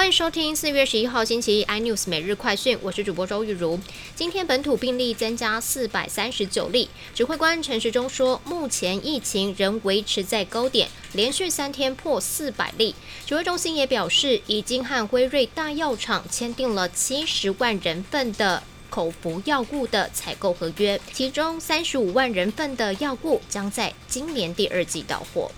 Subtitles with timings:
[0.00, 3.78] 欢迎收听四月十一号星期一 iNews 每日快讯，我是主播周玉如。
[4.14, 12.94] 今天本土病例增加四百三十九例，指挥官陈时中说，目前疫情仍维持在高点，连续三天破四百例。
[13.26, 25.52] 指挥中心也表示，已经和辉瑞大药厂签订了七十万人份的口服药物的采购合约，其中三十五万人份的药物将在今年第二季到货。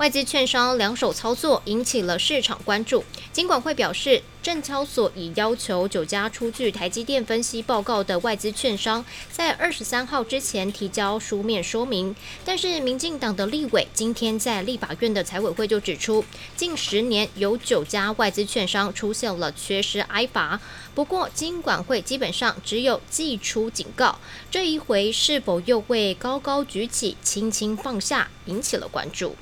[0.00, 3.04] 外资券商两手操作引起了市场关注。
[3.34, 12.16] 金管会表示，证交所已要求九家出具台积电分析报告的外资券商，在二十三号之前提交书面说明。
[12.46, 16.24] 但是，民进党的立委今天在立法院的财委会就指出，
[16.56, 20.58] 近十年有九家外资券商出现了缺失挨罚。
[20.94, 24.18] 不过，金管会基本上只有寄出警告，
[24.50, 29.36] 这一回是否又会高高举起，轻轻放下，引起了关注。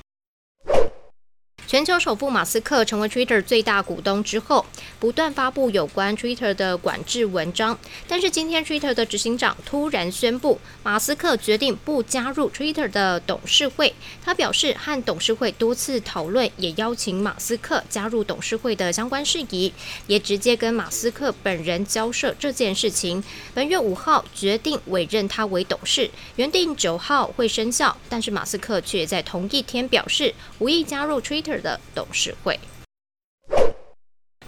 [1.69, 4.65] 全球首富马斯克成为 Twitter 最大股东之后，
[4.99, 7.77] 不断发布有关 Twitter 的管制文章。
[8.07, 13.93] 但是今天 Twitter 的执行长突然宣布，马斯克决定不加入 Twitter 的董事会。
[14.25, 19.71] 他表示，和董事会多次讨论，也邀请马斯克加入董事会的相关事宜，
[20.07, 23.23] 也直接跟马斯克本人交涉这件事情。
[23.53, 31.58] 本月五号决定委任他为董事，原定九号会生效，但是马斯克却在同一天表示无意加入 Twitter。
[31.59, 32.59] 的董事会。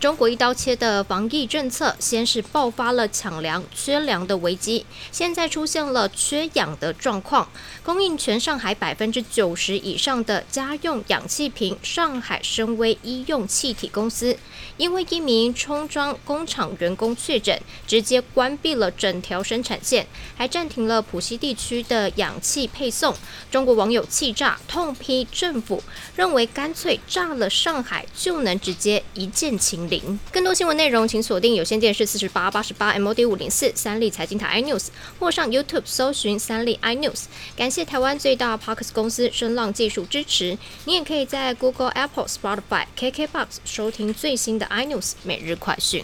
[0.02, 7.47] 中国一刀切的防疫政策，先是爆发了抢粮、缺粮的危机，现在出现了缺氧的状况。
[7.83, 14.35] 供应全上海百分之九十以上的家用氧气瓶，上海深威医用气体公司，
[14.75, 23.15] 因为一名充装工厂员工确诊，直接关闭了整条生产线，还暂停了浦西地区的氧气配送。
[23.52, 25.83] 中国网友气炸，痛批政府，
[26.15, 29.91] 认为干脆炸了上海，就能直接一键清。
[30.31, 34.88] 更多新闻内容，请锁定有线电视四十八八十八 MOD 五零四三立财经台 iNews，
[35.20, 37.23] 或上 YouTube 搜寻三立 iNews。
[37.55, 40.58] 感谢台湾最大 Parks 公司声浪技术支持。
[40.86, 46.04] 你也可以在 Google、Apple、Spotify、KKBox 收听最新的 iNews 每日快讯。